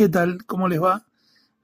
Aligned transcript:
¿Qué 0.00 0.08
tal? 0.08 0.46
¿Cómo 0.46 0.66
les 0.66 0.80
va? 0.80 1.04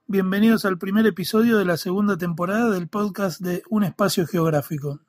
Bienvenidos 0.07 0.67
al 0.67 0.77
primer 0.77 1.07
episodio 1.07 1.57
de 1.57 1.65
la 1.65 1.79
segunda 1.79 2.19
temporada 2.19 2.69
del 2.69 2.87
podcast 2.87 3.41
de 3.41 3.63
Un 3.71 3.83
Espacio 3.83 4.27
Geográfico. 4.27 5.01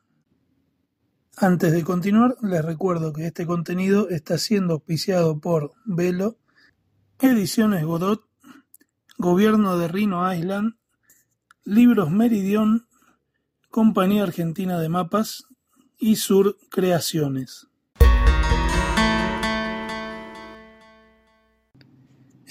Antes 1.36 1.72
de 1.72 1.84
continuar, 1.84 2.36
les 2.40 2.64
recuerdo 2.64 3.12
que 3.12 3.26
este 3.26 3.44
contenido 3.44 4.08
está 4.08 4.38
siendo 4.38 4.72
auspiciado 4.72 5.40
por 5.40 5.72
Velo, 5.84 6.38
Ediciones 7.20 7.84
Godot, 7.84 8.24
Gobierno 9.18 9.76
de 9.76 9.88
Rhino 9.88 10.32
Island, 10.32 10.76
Libros 11.64 12.10
Meridión, 12.10 12.86
Compañía 13.68 14.22
Argentina 14.22 14.80
de 14.80 14.88
Mapas 14.88 15.44
y 15.98 16.16
Sur 16.16 16.56
Creaciones. 16.70 17.68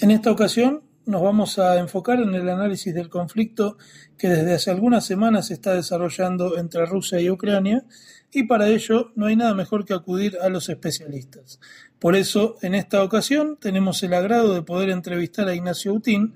En 0.00 0.12
esta 0.12 0.30
ocasión 0.30 0.84
nos 1.06 1.22
vamos 1.22 1.58
a 1.58 1.76
enfocar 1.80 2.20
en 2.20 2.32
el 2.32 2.48
análisis 2.48 2.94
del 2.94 3.08
conflicto 3.08 3.78
que 4.16 4.28
desde 4.28 4.54
hace 4.54 4.70
algunas 4.70 5.04
semanas 5.04 5.48
se 5.48 5.54
está 5.54 5.74
desarrollando 5.74 6.56
entre 6.56 6.86
Rusia 6.86 7.20
y 7.20 7.28
Ucrania 7.30 7.84
y 8.30 8.44
para 8.44 8.68
ello 8.68 9.10
no 9.16 9.26
hay 9.26 9.34
nada 9.34 9.54
mejor 9.54 9.84
que 9.84 9.94
acudir 9.94 10.38
a 10.40 10.50
los 10.50 10.68
especialistas. 10.68 11.58
Por 11.98 12.14
eso, 12.14 12.58
en 12.62 12.76
esta 12.76 13.02
ocasión 13.02 13.56
tenemos 13.60 14.00
el 14.04 14.14
agrado 14.14 14.54
de 14.54 14.62
poder 14.62 14.90
entrevistar 14.90 15.48
a 15.48 15.54
Ignacio 15.56 15.92
Utín, 15.94 16.34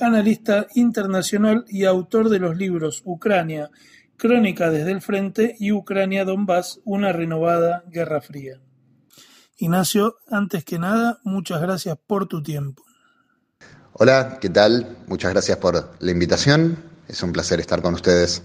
analista 0.00 0.66
internacional 0.74 1.64
y 1.68 1.84
autor 1.84 2.30
de 2.30 2.40
los 2.40 2.56
libros 2.56 3.02
Ucrania, 3.04 3.70
Crónica 4.16 4.70
desde 4.70 4.90
el 4.90 5.02
Frente 5.02 5.54
y 5.60 5.70
Ucrania-Donbass, 5.70 6.80
una 6.84 7.12
renovada 7.12 7.84
Guerra 7.92 8.20
Fría. 8.20 8.60
Ignacio, 9.56 10.16
antes 10.28 10.64
que 10.64 10.80
nada, 10.80 11.20
muchas 11.22 11.60
gracias 11.60 11.96
por 12.08 12.26
tu 12.26 12.42
tiempo. 12.42 12.82
Hola, 13.96 14.38
¿qué 14.40 14.48
tal? 14.48 14.96
Muchas 15.06 15.32
gracias 15.32 15.56
por 15.58 15.88
la 16.00 16.10
invitación. 16.10 16.76
Es 17.06 17.22
un 17.22 17.32
placer 17.32 17.60
estar 17.60 17.80
con 17.80 17.94
ustedes. 17.94 18.42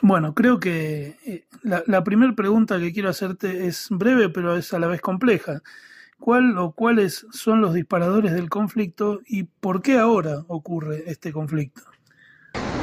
Bueno, 0.00 0.34
creo 0.34 0.58
que 0.58 1.18
eh, 1.26 1.44
la, 1.62 2.02
primera 2.02 2.34
pregunta 2.34 2.78
que 2.78 2.90
quiero 2.90 3.10
hacerte 3.10 3.66
es 3.66 3.88
breve, 3.90 4.30
pero 4.30 4.56
es 4.56 4.72
a 4.72 4.78
la 4.78 4.86
vez 4.86 5.02
compleja. 5.02 5.60
¿Cuál 6.18 6.56
o 6.56 6.72
cuáles 6.72 7.26
son 7.32 7.60
los 7.60 7.74
disparadores 7.74 8.32
del 8.32 8.48
conflicto 8.48 9.20
y 9.26 9.42
por 9.42 9.82
qué 9.82 9.98
ahora 9.98 10.42
ocurre 10.48 11.04
este 11.06 11.32
conflicto? 11.32 11.82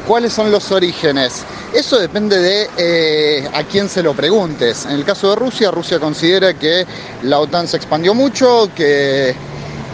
¿Cuáles 0.06 0.34
son 0.34 0.52
los 0.52 0.72
orígenes? 0.72 1.44
Eso 1.74 1.98
depende 1.98 2.38
de 2.38 2.68
eh, 2.78 3.50
a 3.52 3.64
quién 3.64 3.90
se 3.90 4.04
lo 4.04 4.14
preguntes. 4.14 4.86
En 4.86 4.92
el 4.92 5.04
caso 5.04 5.32
de 5.32 5.38
Rusia, 5.38 5.72
Rusia 5.72 6.00
considera 6.00 6.54
que 6.54 6.86
la 7.24 7.40
OTAN 7.40 7.68
se 7.68 7.78
expandió 7.78 8.14
mucho, 8.14 8.70
que 8.76 9.36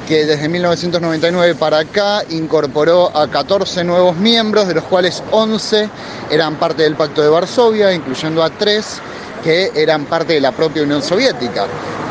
que 0.08 0.26
desde 0.26 0.50
1999 0.50 1.56
para 1.56 1.80
acá 1.80 2.24
incorporó 2.30 3.16
a 3.16 3.30
14 3.30 3.84
nuevos 3.84 4.18
miembros, 4.18 4.68
de 4.68 4.76
los 4.76 4.84
cuales 4.84 5.24
11 5.32 5.90
eran 6.30 6.56
parte 6.56 6.84
del 6.84 6.96
Pacto 6.96 7.22
de 7.22 7.30
Varsovia, 7.30 7.94
incluyendo 7.94 8.44
a 8.44 8.50
3 8.50 9.02
que 9.44 9.72
eran 9.76 10.06
parte 10.06 10.34
de 10.34 10.42
la 10.42 10.52
propia 10.52 10.84
Unión 10.84 11.02
Soviética. 11.02 11.66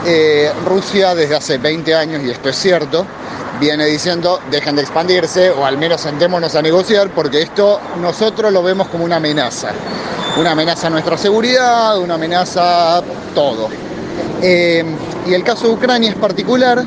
Eh, 0.04 0.50
Rusia 0.66 1.14
desde 1.14 1.36
hace 1.36 1.58
20 1.58 1.94
años, 1.94 2.22
y 2.22 2.30
esto 2.30 2.48
es 2.48 2.56
cierto, 2.56 3.06
viene 3.60 3.86
diciendo 3.86 4.40
dejen 4.50 4.76
de 4.76 4.82
expandirse 4.82 5.50
o 5.50 5.64
al 5.64 5.78
menos 5.78 6.00
sentémonos 6.00 6.54
a 6.54 6.62
negociar 6.62 7.10
porque 7.10 7.42
esto 7.42 7.80
nosotros 8.00 8.52
lo 8.52 8.62
vemos 8.62 8.88
como 8.88 9.04
una 9.04 9.16
amenaza. 9.16 9.70
Una 10.38 10.52
amenaza 10.52 10.86
a 10.86 10.90
nuestra 10.90 11.16
seguridad, 11.16 11.98
una 11.98 12.14
amenaza 12.14 12.98
a 12.98 13.02
todo. 13.34 13.68
Eh, 14.42 14.84
y 15.26 15.34
el 15.34 15.44
caso 15.44 15.68
de 15.68 15.74
Ucrania 15.74 16.10
es 16.10 16.16
particular 16.16 16.84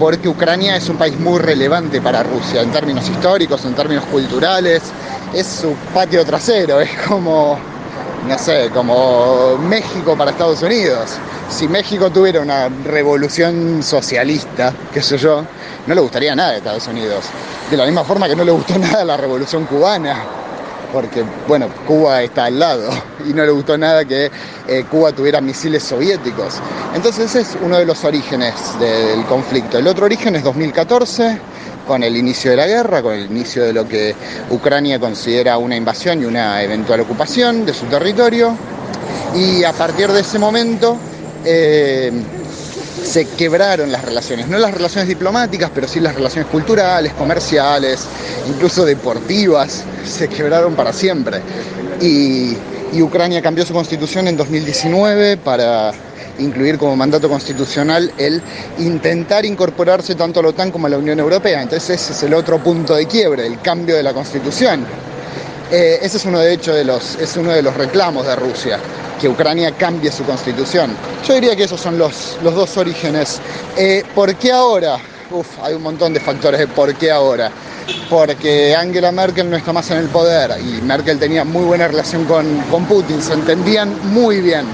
porque 0.00 0.30
Ucrania 0.30 0.76
es 0.76 0.88
un 0.88 0.96
país 0.96 1.20
muy 1.20 1.38
relevante 1.38 2.00
para 2.00 2.22
Rusia 2.22 2.62
en 2.62 2.72
términos 2.72 3.06
históricos, 3.06 3.66
en 3.66 3.74
términos 3.74 4.06
culturales, 4.06 4.82
es 5.34 5.46
su 5.46 5.74
patio 5.92 6.24
trasero, 6.24 6.80
es 6.80 6.90
como, 7.06 7.58
no 8.26 8.38
sé, 8.38 8.70
como 8.72 9.58
México 9.58 10.16
para 10.16 10.30
Estados 10.30 10.62
Unidos. 10.62 11.18
Si 11.50 11.68
México 11.68 12.08
tuviera 12.10 12.40
una 12.40 12.70
revolución 12.86 13.82
socialista, 13.82 14.72
qué 14.90 15.02
sé 15.02 15.18
yo, 15.18 15.44
no 15.86 15.94
le 15.94 16.00
gustaría 16.00 16.34
nada 16.34 16.52
de 16.52 16.56
Estados 16.58 16.86
Unidos. 16.88 17.26
De 17.70 17.76
la 17.76 17.84
misma 17.84 18.02
forma 18.02 18.26
que 18.26 18.34
no 18.34 18.42
le 18.42 18.52
gustó 18.52 18.78
nada 18.78 19.04
la 19.04 19.18
revolución 19.18 19.66
cubana 19.66 20.39
porque, 20.92 21.24
bueno, 21.46 21.68
Cuba 21.86 22.22
está 22.22 22.46
al 22.46 22.58
lado 22.58 22.90
y 23.28 23.32
no 23.32 23.44
le 23.44 23.50
gustó 23.50 23.76
nada 23.78 24.04
que 24.04 24.30
eh, 24.68 24.84
Cuba 24.90 25.12
tuviera 25.12 25.40
misiles 25.40 25.82
soviéticos. 25.82 26.60
Entonces 26.94 27.26
ese 27.26 27.40
es 27.40 27.58
uno 27.62 27.78
de 27.78 27.86
los 27.86 28.04
orígenes 28.04 28.54
del 28.78 29.24
conflicto. 29.26 29.78
El 29.78 29.86
otro 29.86 30.06
origen 30.06 30.36
es 30.36 30.44
2014, 30.44 31.38
con 31.86 32.02
el 32.02 32.16
inicio 32.16 32.52
de 32.52 32.56
la 32.56 32.66
guerra, 32.66 33.02
con 33.02 33.14
el 33.14 33.26
inicio 33.26 33.64
de 33.64 33.72
lo 33.72 33.88
que 33.88 34.14
Ucrania 34.50 34.98
considera 34.98 35.58
una 35.58 35.76
invasión 35.76 36.22
y 36.22 36.24
una 36.24 36.62
eventual 36.62 37.00
ocupación 37.00 37.64
de 37.64 37.74
su 37.74 37.86
territorio. 37.86 38.56
Y 39.34 39.64
a 39.64 39.72
partir 39.72 40.10
de 40.10 40.20
ese 40.20 40.38
momento... 40.38 40.96
Eh, 41.44 42.12
se 43.04 43.26
quebraron 43.26 43.90
las 43.90 44.04
relaciones, 44.04 44.48
no 44.48 44.58
las 44.58 44.72
relaciones 44.72 45.08
diplomáticas, 45.08 45.70
pero 45.74 45.88
sí 45.88 46.00
las 46.00 46.14
relaciones 46.14 46.50
culturales, 46.50 47.12
comerciales, 47.14 48.06
incluso 48.48 48.84
deportivas, 48.84 49.84
se 50.04 50.28
quebraron 50.28 50.74
para 50.74 50.92
siempre. 50.92 51.40
Y, 52.00 52.56
Ucrania 53.00 53.40
cambió 53.40 53.64
su 53.64 53.72
constitución 53.72 54.26
en 54.26 54.36
2019 54.36 55.36
para 55.36 55.92
incluir 56.40 56.76
como 56.76 56.96
mandato 56.96 57.28
constitucional 57.28 58.12
el 58.18 58.42
intentar 58.78 59.44
incorporarse 59.46 60.16
tanto 60.16 60.40
a 60.40 60.42
la 60.42 60.48
OTAN 60.48 60.72
como 60.72 60.88
a 60.88 60.90
la 60.90 60.98
Unión 60.98 61.20
Europea. 61.20 61.62
Entonces 61.62 62.02
ese 62.02 62.12
es 62.12 62.22
el 62.24 62.34
otro 62.34 62.58
punto 62.58 62.96
de 62.96 63.06
quiebre, 63.06 63.46
el 63.46 63.60
cambio 63.60 63.94
de 63.94 64.02
la 64.02 64.12
constitución. 64.12 64.84
Eh, 65.70 66.00
ese 66.02 66.16
es 66.16 66.24
uno 66.24 66.40
de 66.40 66.52
hecho 66.52 66.74
de 66.74 66.84
los, 66.84 67.14
es 67.14 67.36
uno 67.36 67.52
de 67.52 67.62
los 67.62 67.76
reclamos 67.76 68.26
de 68.26 68.34
Rusia 68.34 68.80
que 69.20 69.28
Ucrania 69.28 69.72
cambie 69.72 70.10
su 70.10 70.24
constitución. 70.24 70.96
Yo 71.26 71.34
diría 71.34 71.54
que 71.54 71.64
esos 71.64 71.80
son 71.80 71.98
los, 71.98 72.38
los 72.42 72.54
dos 72.54 72.76
orígenes. 72.76 73.40
Eh, 73.76 74.02
¿Por 74.14 74.34
qué 74.36 74.52
ahora? 74.52 74.96
Uf, 75.30 75.46
hay 75.62 75.74
un 75.74 75.82
montón 75.82 76.12
de 76.12 76.20
factores 76.20 76.58
de 76.58 76.66
por 76.66 76.94
qué 76.94 77.10
ahora. 77.10 77.50
Porque 78.08 78.74
Angela 78.74 79.12
Merkel 79.12 79.50
no 79.50 79.56
está 79.56 79.72
más 79.72 79.90
en 79.90 79.98
el 79.98 80.08
poder 80.08 80.52
y 80.60 80.80
Merkel 80.82 81.18
tenía 81.18 81.44
muy 81.44 81.64
buena 81.64 81.88
relación 81.88 82.24
con, 82.24 82.58
con 82.70 82.84
Putin, 82.86 83.20
se 83.22 83.34
entendían 83.34 83.94
muy 84.12 84.40
bien. 84.40 84.64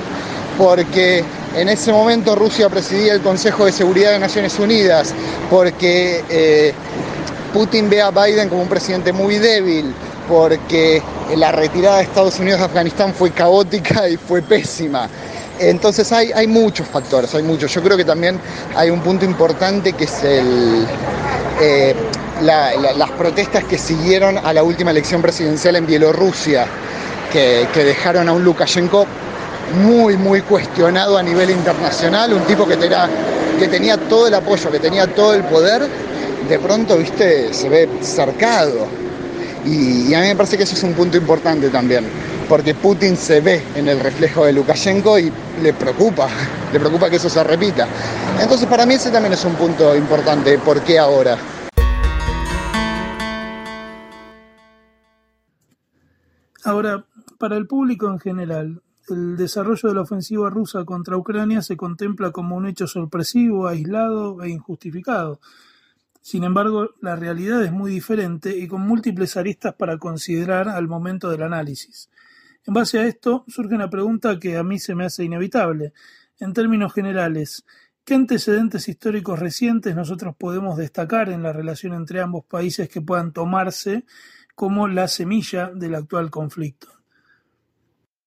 Porque 0.58 1.24
en 1.56 1.68
ese 1.68 1.92
momento 1.92 2.34
Rusia 2.34 2.68
presidía 2.68 3.14
el 3.14 3.20
Consejo 3.20 3.64
de 3.66 3.72
Seguridad 3.72 4.12
de 4.12 4.18
Naciones 4.18 4.58
Unidas, 4.58 5.12
porque 5.50 6.22
eh, 6.28 6.72
Putin 7.52 7.88
ve 7.88 8.02
a 8.02 8.10
Biden 8.10 8.48
como 8.48 8.62
un 8.62 8.68
presidente 8.68 9.12
muy 9.12 9.38
débil, 9.38 9.94
porque 10.28 11.02
la 11.36 11.52
retirada 11.52 11.98
de 11.98 12.04
Estados 12.04 12.38
Unidos 12.38 12.60
de 12.60 12.66
Afganistán 12.66 13.14
fue 13.14 13.30
caótica 13.30 14.08
y 14.08 14.16
fue 14.16 14.42
pésima. 14.42 15.08
Entonces 15.58 16.12
hay, 16.12 16.32
hay 16.32 16.46
muchos 16.46 16.86
factores, 16.86 17.34
hay 17.34 17.42
muchos. 17.42 17.72
Yo 17.72 17.82
creo 17.82 17.96
que 17.96 18.04
también 18.04 18.38
hay 18.74 18.90
un 18.90 19.00
punto 19.00 19.24
importante 19.24 19.94
que 19.94 20.04
es 20.04 20.22
el, 20.22 20.86
eh, 21.60 21.94
las 22.42 23.10
protestas 23.12 23.64
que 23.64 23.78
siguieron 23.78 24.38
a 24.38 24.52
la 24.52 24.62
última 24.62 24.90
elección 24.90 25.22
presidencial 25.22 25.76
en 25.76 25.86
Bielorrusia, 25.86 26.66
que, 27.32 27.66
dejaron 27.74 28.28
a 28.28 28.32
un 28.32 28.44
Lukashenko 28.44 29.06
muy, 29.82 30.16
muy 30.16 30.42
cuestionado 30.42 31.16
a 31.18 31.22
nivel 31.22 31.50
internacional, 31.50 32.32
un 32.34 32.42
tipo 32.42 32.66
que, 32.66 32.76
que 33.58 33.68
tenía 33.68 33.96
todo 33.96 34.28
el 34.28 34.34
apoyo, 34.34 34.70
que 34.70 34.78
tenía 34.78 35.06
todo 35.06 35.34
el 35.34 35.42
poder, 35.44 35.88
de 36.48 36.58
pronto, 36.58 36.98
viste, 36.98 37.52
se 37.52 37.68
ve 37.68 37.88
cercado. 38.00 39.05
Y, 39.66 40.14
a 40.14 40.20
mí 40.20 40.28
me 40.28 40.36
parece 40.36 40.56
que 40.56 40.62
eso 40.62 40.76
es 40.76 40.82
un 40.84 40.94
punto 40.94 41.16
importante 41.16 41.70
también, 41.70 42.04
porque 42.48 42.74
Putin 42.74 43.16
se 43.16 43.40
ve 43.40 43.64
en 43.74 43.88
el 43.88 43.98
reflejo 43.98 44.44
de 44.44 44.52
Lukashenko 44.52 45.18
y 45.18 45.32
le 45.60 45.72
preocupa, 45.72 46.28
le 46.72 46.78
preocupa 46.78 47.10
que 47.10 47.16
eso 47.16 47.28
se 47.28 47.42
repita. 47.42 47.88
Entonces 48.40 48.68
para 48.68 48.86
mí 48.86 48.94
ese 48.94 49.10
también 49.10 49.32
es 49.32 49.44
un 49.44 49.54
punto 49.54 49.96
importante, 49.96 50.56
¿por 50.58 50.82
qué 50.82 51.00
ahora? 51.00 51.36
Ahora, 56.62 57.04
para 57.38 57.56
el 57.56 57.66
público 57.66 58.08
en 58.08 58.20
general, 58.20 58.82
el 59.08 59.36
desarrollo 59.36 59.88
de 59.88 59.94
la 59.94 60.02
ofensiva 60.02 60.48
rusa 60.48 60.84
contra 60.84 61.16
Ucrania 61.16 61.62
se 61.62 61.76
contempla 61.76 62.30
como 62.30 62.56
un 62.56 62.66
hecho 62.66 62.86
sorpresivo, 62.86 63.66
aislado 63.66 64.42
e 64.42 64.50
injustificado. 64.50 65.40
Sin 66.26 66.42
embargo, 66.42 66.90
la 67.02 67.14
realidad 67.14 67.62
es 67.62 67.70
muy 67.70 67.88
diferente 67.88 68.58
y 68.58 68.66
con 68.66 68.80
múltiples 68.80 69.36
aristas 69.36 69.74
para 69.74 69.96
considerar 69.96 70.68
al 70.68 70.88
momento 70.88 71.30
del 71.30 71.44
análisis. 71.44 72.10
En 72.64 72.74
base 72.74 72.98
a 72.98 73.06
esto, 73.06 73.44
surge 73.46 73.76
una 73.76 73.88
pregunta 73.88 74.36
que 74.40 74.56
a 74.56 74.64
mí 74.64 74.80
se 74.80 74.96
me 74.96 75.04
hace 75.04 75.22
inevitable. 75.22 75.92
En 76.40 76.52
términos 76.52 76.92
generales, 76.92 77.64
¿qué 78.04 78.14
antecedentes 78.14 78.88
históricos 78.88 79.38
recientes 79.38 79.94
nosotros 79.94 80.34
podemos 80.36 80.76
destacar 80.76 81.28
en 81.28 81.44
la 81.44 81.52
relación 81.52 81.94
entre 81.94 82.20
ambos 82.20 82.44
países 82.44 82.88
que 82.88 83.00
puedan 83.00 83.32
tomarse 83.32 84.04
como 84.56 84.88
la 84.88 85.06
semilla 85.06 85.70
del 85.72 85.94
actual 85.94 86.32
conflicto? 86.32 86.95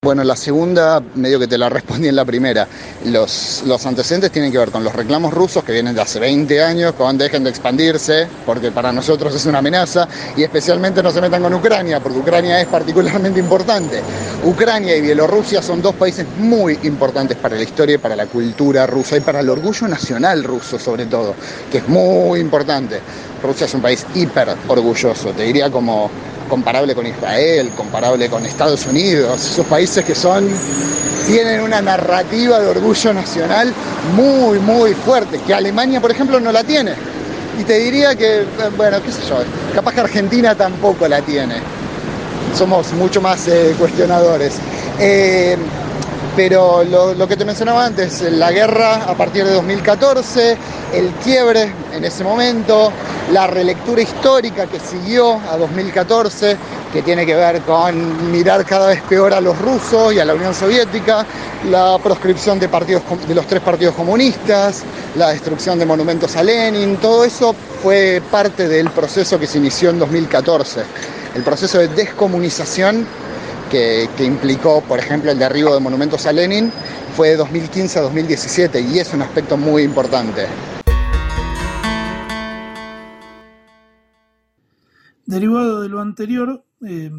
Bueno, 0.01 0.23
la 0.23 0.37
segunda, 0.37 1.03
medio 1.15 1.37
que 1.39 1.47
te 1.47 1.57
la 1.57 1.67
respondí 1.67 2.07
en 2.07 2.15
la 2.15 2.23
primera. 2.23 2.65
Los, 3.07 3.61
antecedentes 3.85 4.31
tienen 4.31 4.49
que 4.49 4.57
ver 4.57 4.71
con 4.71 4.81
los 4.81 4.95
reclamos 4.95 5.33
rusos 5.33 5.61
que 5.61 5.73
vienen 5.73 5.93
de 5.93 5.99
hace 5.99 6.21
20 6.21 6.63
años, 6.63 6.93
con 6.93 7.17
dejen 7.17 7.43
de 7.43 7.49
expandirse, 7.49 8.25
porque 8.45 8.71
para 8.71 8.93
nosotros 8.93 9.35
es 9.35 9.45
una 9.45 9.57
amenaza, 9.57 10.07
y 10.37 10.43
especialmente 10.43 11.03
no 11.03 11.11
se 11.11 11.19
metan 11.19 11.43
con 11.43 11.53
Ucrania, 11.53 11.99
porque 11.99 12.17
Ucrania 12.17 12.61
es 12.61 12.67
particularmente 12.67 13.41
importante. 13.41 14.01
Ucrania 14.45 14.95
y 14.95 15.01
Bielorrusia 15.01 15.61
son 15.61 15.81
dos 15.81 15.95
países 15.95 16.25
muy 16.37 16.79
importantes 16.83 17.35
para 17.35 17.57
la 17.57 17.63
historia 17.63 17.95
y 17.95 17.97
para 17.97 18.15
la 18.15 18.27
cultura 18.27 18.87
rusa, 18.87 19.17
y 19.17 19.19
para 19.19 19.41
el 19.41 19.49
orgullo 19.49 19.85
nacional 19.89 20.45
ruso 20.45 20.79
sobre 20.79 21.07
todo, 21.07 21.35
que 21.69 21.79
es 21.79 21.87
muy 21.89 22.39
importante. 22.39 23.01
Rusia 23.41 23.65
es 23.65 23.73
un 23.73 23.81
país 23.81 24.05
hiper 24.15 24.55
orgulloso, 24.67 25.29
te 25.31 25.43
diría 25.43 25.69
como 25.69 26.09
comparable 26.49 26.95
con 26.95 27.05
Israel, 27.05 27.71
comparable 27.75 28.29
con 28.29 28.45
Estados 28.45 28.85
Unidos, 28.87 29.45
esos 29.45 29.65
países 29.65 30.03
que 30.03 30.15
son 30.15 30.49
tienen 31.27 31.61
una 31.61 31.79
narrativa 31.81 32.59
de 32.59 32.67
orgullo 32.67 33.13
nacional 33.13 33.71
muy, 34.15 34.57
muy 34.59 34.93
fuerte, 34.93 35.39
que 35.45 35.53
Alemania, 35.53 36.01
por 36.01 36.09
ejemplo, 36.09 36.39
no 36.39 36.51
la 36.51 36.63
tiene. 36.63 36.93
Y 37.59 37.63
te 37.63 37.77
diría 37.77 38.15
que, 38.15 38.45
bueno, 38.75 38.97
qué 39.03 39.11
sé 39.11 39.21
yo, 39.29 39.37
capaz 39.75 39.93
que 39.93 39.99
Argentina 39.99 40.55
tampoco 40.55 41.07
la 41.07 41.21
tiene. 41.21 41.55
Somos 42.57 42.91
mucho 42.93 43.21
más 43.21 43.47
eh, 43.47 43.75
cuestionadores. 43.77 44.55
Eh, 44.99 45.55
pero 46.35 46.83
lo, 46.83 47.27
que 47.27 47.35
te 47.35 47.43
mencionaba 47.43 47.85
antes, 47.85 48.21
la 48.21 48.51
guerra 48.51 49.03
a 49.03 49.13
partir 49.13 49.43
de 49.43 49.51
2014, 49.51 50.57
el 50.93 51.09
quiebre 51.23 51.73
en 51.93 52.05
ese 52.05 52.23
momento, 52.23 52.93
la 53.31 53.47
relectura 53.47 54.01
histórica 54.01 54.65
que 54.67 54.79
siguió 54.79 55.39
a 55.49 55.57
2014, 55.57 56.57
que 56.91 57.01
tiene 57.01 57.25
que 57.25 57.35
ver 57.35 57.61
con 57.61 58.31
mirar 58.31 58.65
cada 58.65 58.87
vez 58.87 59.01
peor 59.03 59.33
a 59.33 59.41
los 59.41 59.57
rusos 59.59 60.13
y 60.13 60.19
a 60.19 60.25
la 60.25 60.33
Unión 60.33 60.53
Soviética, 60.53 61.25
la 61.69 61.97
proscripción 62.01 62.59
de, 62.59 62.67
partidos, 62.67 63.03
de 63.27 63.35
los 63.35 63.45
tres 63.45 63.61
partidos 63.61 63.95
comunistas, 63.95 64.83
la 65.15 65.29
destrucción 65.29 65.77
de 65.77 65.85
monumentos 65.85 66.35
a 66.35 66.43
Lenin, 66.43 66.97
todo 66.97 67.23
eso 67.23 67.55
fue 67.83 68.21
parte 68.31 68.67
del 68.67 68.89
proceso 68.89 69.39
que 69.39 69.45
se 69.45 69.59
inició 69.59 69.91
en 69.91 69.99
2014, 69.99 70.81
el 71.35 71.43
proceso 71.43 71.77
de 71.77 71.87
descomunización 71.89 73.05
que, 73.69 74.09
implicó, 74.19 74.81
por 74.81 74.99
ejemplo, 74.99 75.31
el 75.31 75.37
derribo 75.37 75.73
de 75.73 75.79
monumentos 75.79 76.25
a 76.25 76.31
Lenin, 76.31 76.71
fue 77.15 77.29
de 77.29 77.37
2015 77.37 77.99
a 77.99 78.01
2017 78.03 78.81
y 78.81 78.99
es 78.99 79.13
un 79.13 79.21
aspecto 79.21 79.57
muy 79.57 79.83
importante. 79.83 80.47
Derivado 85.29 85.81
de 85.81 85.89
lo 85.89 86.01
anterior, 86.01 86.65
eh, 86.83 87.11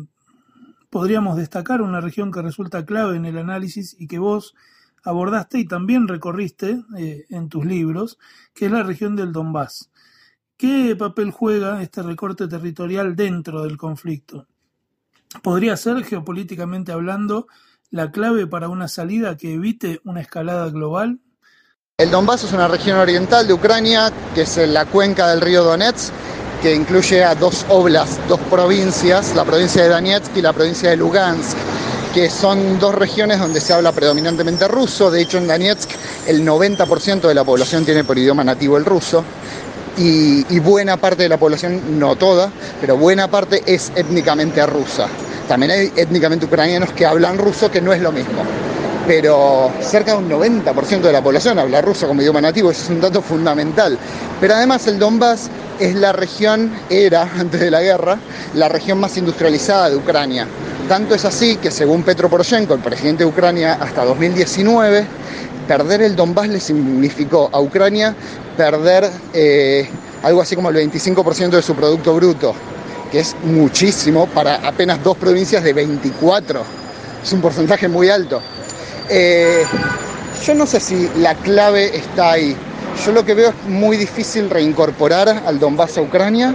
podríamos 0.90 1.36
destacar 1.36 1.80
una 1.80 2.00
región 2.00 2.32
que 2.32 2.42
resulta 2.42 2.84
clave 2.84 3.16
en 3.16 3.24
el 3.24 3.38
análisis 3.38 3.94
y 4.00 4.08
que 4.08 4.18
vos 4.18 4.56
abordaste 5.04 5.60
y 5.60 5.64
también 5.64 6.08
recorriste 6.08 6.82
eh, 6.98 7.26
en 7.30 7.48
tus 7.48 7.64
libros, 7.64 8.18
que 8.52 8.66
es 8.66 8.72
la 8.72 8.82
región 8.82 9.14
del 9.14 9.30
Donbass. 9.30 9.92
¿Qué 10.56 10.96
papel 10.96 11.30
juega 11.30 11.84
este 11.84 12.02
recorte 12.02 12.48
territorial 12.48 13.14
dentro 13.14 13.62
del 13.62 13.76
conflicto? 13.76 14.48
podría 15.40 15.76
ser, 15.76 16.02
geopolíticamente 16.02 16.90
hablando, 16.90 17.46
la 17.92 18.10
clave 18.10 18.48
para 18.48 18.68
una 18.68 18.88
salida 18.88 19.36
que 19.36 19.54
evite 19.54 20.00
una 20.02 20.20
escalada 20.20 20.68
global? 20.70 21.20
El 21.96 22.10
Donbass 22.10 22.42
es 22.42 22.52
una 22.52 22.66
región 22.66 22.98
oriental 22.98 23.46
de 23.46 23.52
Ucrania, 23.52 24.12
que 24.34 24.40
es 24.40 24.56
la 24.68 24.86
cuenca 24.86 25.28
del 25.28 25.40
río 25.40 25.62
Donetsk, 25.62 26.12
que 26.62 26.74
incluye 26.74 27.24
a 27.24 27.34
dos 27.34 27.64
oblas, 27.68 28.18
dos 28.28 28.40
provincias, 28.50 29.34
la 29.34 29.44
provincia 29.44 29.82
de 29.82 29.88
Donetsk 29.88 30.36
y 30.36 30.42
la 30.42 30.52
provincia 30.52 30.90
de 30.90 30.96
Lugansk, 30.96 31.56
que 32.12 32.28
son 32.28 32.78
dos 32.78 32.94
regiones 32.94 33.38
donde 33.38 33.60
se 33.60 33.72
habla 33.72 33.92
predominantemente 33.92 34.68
ruso. 34.68 35.10
De 35.10 35.22
hecho, 35.22 35.38
en 35.38 35.46
Donetsk 35.46 35.90
el 36.26 36.44
90% 36.46 37.22
de 37.22 37.34
la 37.34 37.44
población 37.44 37.84
tiene 37.84 38.04
por 38.04 38.18
idioma 38.18 38.44
nativo 38.44 38.76
el 38.76 38.84
ruso 38.84 39.24
y, 39.96 40.58
buena 40.60 40.96
parte 40.96 41.24
de 41.24 41.28
la 41.28 41.38
población, 41.38 41.98
no 41.98 42.16
toda, 42.16 42.50
pero 42.80 42.96
buena 42.96 43.28
parte 43.28 43.62
es 43.66 43.92
étnicamente 43.94 44.64
rusa. 44.66 45.08
También 45.48 45.72
hay 45.72 45.92
étnicamente 45.96 46.46
ucranianos 46.46 46.92
que 46.92 47.06
hablan 47.06 47.38
ruso, 47.38 47.70
que 47.70 47.80
no 47.80 47.92
es 47.92 48.00
lo 48.00 48.12
mismo. 48.12 48.42
Pero 49.06 49.72
cerca 49.80 50.12
de 50.12 50.18
un 50.18 50.28
90% 50.28 51.00
de 51.00 51.12
la 51.12 51.22
población 51.22 51.58
habla 51.58 51.80
ruso 51.80 52.06
como 52.06 52.22
idioma 52.22 52.40
nativo, 52.40 52.70
eso 52.70 52.84
es 52.84 52.90
un 52.90 53.00
dato 53.00 53.20
fundamental. 53.20 53.98
Pero 54.40 54.54
además 54.54 54.86
el 54.86 54.98
Donbass 54.98 55.50
es 55.80 55.94
la 55.96 56.12
región, 56.12 56.70
era 56.88 57.22
antes 57.38 57.60
de 57.60 57.70
la 57.70 57.80
guerra, 57.80 58.18
la 58.54 58.68
región 58.68 59.00
más 59.00 59.16
industrializada 59.16 59.90
de 59.90 59.96
Ucrania. 59.96 60.46
Tanto 60.88 61.14
es 61.14 61.24
así 61.24 61.56
que 61.56 61.70
según 61.70 62.02
Petro 62.02 62.28
Poroshenko, 62.28 62.74
el 62.74 62.80
presidente 62.80 63.24
de 63.24 63.30
Ucrania, 63.30 63.78
hasta 63.80 64.04
2019, 64.04 65.06
perder 65.66 66.02
el 66.02 66.16
Donbass 66.16 66.48
le 66.48 66.60
significó 66.60 67.48
a 67.52 67.60
Ucrania 67.60 68.14
perder 68.56 69.08
eh, 69.32 69.88
algo 70.22 70.42
así 70.42 70.54
como 70.56 70.68
el 70.70 70.76
25% 70.90 71.50
de 71.50 71.62
su 71.62 71.74
Producto 71.74 72.14
Bruto, 72.14 72.54
que 73.10 73.20
es 73.20 73.36
muchísimo 73.44 74.26
para 74.26 74.56
apenas 74.56 75.02
dos 75.02 75.16
provincias 75.16 75.62
de 75.62 75.72
24. 75.72 76.62
Es 77.22 77.32
un 77.32 77.40
porcentaje 77.40 77.88
muy 77.88 78.10
alto. 78.10 78.42
Eh, 79.08 79.64
yo 80.44 80.54
no 80.54 80.66
sé 80.66 80.80
si 80.80 81.08
la 81.18 81.34
clave 81.36 81.96
está 81.96 82.32
ahí. 82.32 82.56
Yo 83.04 83.12
lo 83.12 83.24
que 83.24 83.34
veo 83.34 83.50
es 83.50 83.68
muy 83.68 83.96
difícil 83.96 84.50
reincorporar 84.50 85.28
al 85.46 85.58
Donbass 85.58 85.98
a 85.98 86.02
Ucrania 86.02 86.54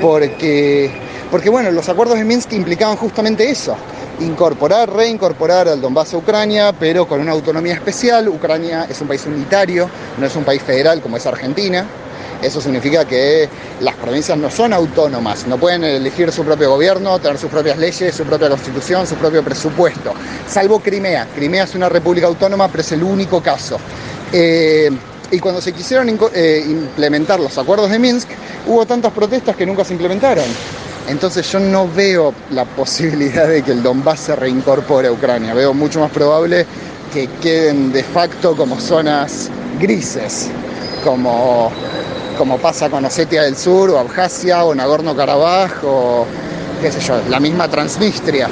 porque, 0.00 0.90
porque 1.30 1.48
bueno, 1.48 1.70
los 1.70 1.88
acuerdos 1.88 2.18
de 2.18 2.24
Minsk 2.24 2.52
implicaban 2.52 2.96
justamente 2.96 3.48
eso 3.48 3.76
incorporar, 4.20 4.92
reincorporar 4.92 5.68
al 5.68 5.80
Donbass 5.80 6.14
a 6.14 6.18
Ucrania, 6.18 6.72
pero 6.78 7.06
con 7.06 7.20
una 7.20 7.32
autonomía 7.32 7.74
especial. 7.74 8.28
Ucrania 8.28 8.86
es 8.88 9.00
un 9.00 9.08
país 9.08 9.24
unitario, 9.26 9.88
no 10.18 10.26
es 10.26 10.36
un 10.36 10.44
país 10.44 10.62
federal 10.62 11.00
como 11.00 11.16
es 11.16 11.26
Argentina. 11.26 11.86
Eso 12.42 12.60
significa 12.60 13.04
que 13.04 13.48
las 13.80 13.94
provincias 13.96 14.38
no 14.38 14.50
son 14.50 14.72
autónomas, 14.72 15.46
no 15.46 15.58
pueden 15.58 15.84
elegir 15.84 16.32
su 16.32 16.42
propio 16.42 16.70
gobierno, 16.70 17.18
tener 17.18 17.36
sus 17.36 17.50
propias 17.50 17.76
leyes, 17.76 18.14
su 18.14 18.24
propia 18.24 18.48
constitución, 18.48 19.06
su 19.06 19.16
propio 19.16 19.42
presupuesto, 19.44 20.14
salvo 20.46 20.80
Crimea. 20.80 21.28
Crimea 21.34 21.64
es 21.64 21.74
una 21.74 21.90
república 21.90 22.26
autónoma, 22.26 22.68
pero 22.68 22.80
es 22.80 22.92
el 22.92 23.02
único 23.02 23.42
caso. 23.42 23.78
Eh, 24.32 24.90
y 25.30 25.38
cuando 25.38 25.60
se 25.60 25.72
quisieron 25.72 26.08
eh, 26.34 26.64
implementar 26.66 27.40
los 27.40 27.56
acuerdos 27.58 27.90
de 27.90 27.98
Minsk, 27.98 28.28
hubo 28.66 28.84
tantas 28.86 29.12
protestas 29.12 29.56
que 29.56 29.64
nunca 29.64 29.84
se 29.84 29.92
implementaron. 29.92 30.44
Entonces 31.08 31.50
yo 31.50 31.60
no 31.60 31.88
veo 31.88 32.34
la 32.50 32.64
posibilidad 32.76 33.48
de 33.48 33.62
que 33.62 33.72
el 33.72 33.82
Donbass 33.82 34.20
se 34.20 34.36
reincorpore 34.36 35.08
a 35.08 35.12
Ucrania. 35.12 35.54
Veo 35.54 35.74
mucho 35.74 36.00
más 36.00 36.10
probable 36.10 36.66
que 37.12 37.28
queden 37.42 37.92
de 37.92 38.04
facto 38.04 38.56
como 38.56 38.78
zonas 38.78 39.50
grises, 39.80 40.48
como, 41.04 41.72
como 42.38 42.58
pasa 42.58 42.88
con 42.88 43.04
Osetia 43.04 43.42
del 43.42 43.56
Sur 43.56 43.90
o 43.90 43.98
Abjasia 43.98 44.64
o 44.64 44.74
Nagorno-Karabaj 44.74 45.84
o 45.84 46.26
qué 46.80 46.92
sé 46.92 47.00
yo, 47.00 47.20
la 47.28 47.40
misma 47.40 47.68
Transnistria. 47.68 48.48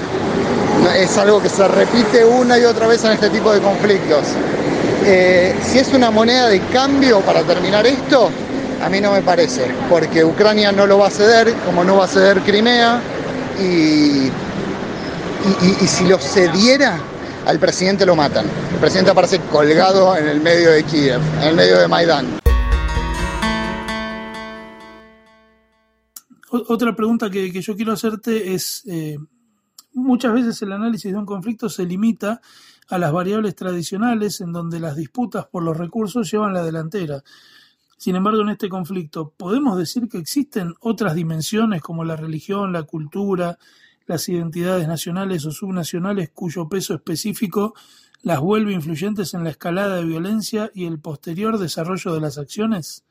Es 0.97 1.17
algo 1.19 1.43
que 1.43 1.49
se 1.49 1.67
repite 1.67 2.25
una 2.25 2.59
y 2.59 2.65
otra 2.65 2.87
vez 2.87 3.05
en 3.05 3.13
este 3.13 3.31
tipo 3.31 3.53
de 3.53 3.61
conflictos. 3.61 4.25
Eh, 5.05 5.55
si 5.63 5.79
es 5.79 5.93
una 5.93 6.11
moneda 6.11 6.49
de 6.49 6.61
cambio 6.67 7.21
para 7.21 7.43
terminar 7.43 7.87
esto, 7.87 8.31
a 8.83 8.89
mí 8.89 9.01
no 9.01 9.13
me 9.13 9.23
parece, 9.23 9.67
porque 9.89 10.25
Ucrania 10.25 10.73
no 10.73 10.87
lo 10.87 10.99
va 10.99 11.09
a 11.09 11.11
ceder, 11.11 11.53
como 11.65 11.85
no 11.85 11.97
va 11.97 12.05
a 12.05 12.09
ceder 12.09 12.41
Crimea, 12.41 13.01
y, 13.61 14.31
si 15.87 16.05
lo 16.07 16.19
cediera, 16.19 16.99
al 17.47 17.59
presidente 17.59 18.05
lo 18.07 18.15
matan. 18.15 18.47
El 18.73 18.79
presidente 18.79 19.11
aparece 19.11 19.41
colgado 19.51 20.17
en 20.17 20.29
el 20.29 20.41
medio 20.41 20.71
de 20.71 20.85
Kiev, 20.85 21.21
en 21.41 21.49
el 21.49 21.55
medio 21.55 21.79
de 21.79 21.89
Maidán. 21.89 22.39
Otra 26.51 26.95
pregunta 26.95 27.31
que, 27.31 27.51
yo 27.51 27.77
quiero 27.77 27.93
hacerte 27.93 28.55
es, 28.55 28.83
eh, 28.87 29.17
muchas 29.99 30.33
veces 30.33 30.61
el 30.63 30.73
análisis 30.73 31.13
de 31.13 31.19
un 31.19 31.27
conflicto 31.27 31.69
se 31.69 31.85
limita 31.85 32.41
a 32.89 32.99
las 32.99 33.13
variables 33.13 33.55
tradicionales 33.55 34.41
en 34.41 34.53
donde 34.53 34.81
las 34.81 34.97
disputas 34.97 35.47
por 35.47 35.63
los 35.63 35.77
recursos 35.77 36.31
llevan 36.31 36.55
la 36.55 36.63
delantera. 36.63 37.23
Sin 37.97 38.17
embargo, 38.17 38.43
en 38.43 38.51
este 38.51 38.69
conflicto, 38.69 39.35
¿podemos 39.37 39.77
decir 39.77 40.09
que 40.09 40.19
existen 40.19 40.75
otras 40.81 41.15
dimensiones 41.15 41.83
como 41.83 42.05
la 42.05 42.17
religión, 42.17 42.73
la 42.73 42.85
cultura, 42.85 43.59
las 44.07 44.29
identidades 44.29 44.89
nacionales 44.89 45.45
o 45.45 45.51
subnacionales 45.51 46.31
cuyo 46.31 46.69
peso 46.69 46.95
específico 46.95 47.75
las 48.23 48.41
vuelve 48.41 48.73
influyentes 48.73 49.35
en 49.35 49.45
la 49.45 49.51
escalada 49.51 49.97
de 49.97 50.05
violencia 50.05 50.71
y 50.75 50.87
el 50.87 50.99
posterior 50.99 51.59
desarrollo 51.59 52.15
de 52.15 52.21
las 52.21 52.39
acciones? 52.39 53.05